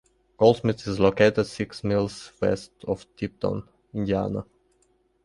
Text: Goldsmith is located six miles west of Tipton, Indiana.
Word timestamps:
Goldsmith 0.37 0.87
is 0.87 0.99
located 0.99 1.43
six 1.45 1.83
miles 1.83 2.31
west 2.41 2.71
of 2.87 3.05
Tipton, 3.15 3.61
Indiana. 3.93 4.45